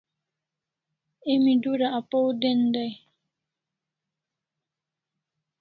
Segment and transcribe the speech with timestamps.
[1.31, 2.91] Emi dura apaw den dai